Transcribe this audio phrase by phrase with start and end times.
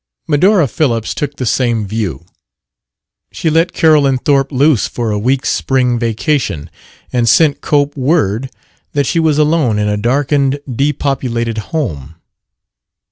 [0.27, 2.25] Medora Phillips took the same view.
[3.31, 6.71] She let Carolyn Thorpe loose for a week's spring vacation,
[7.13, 8.49] and sent Cope word
[8.93, 12.15] that she was alone in a darkened, depopulated home.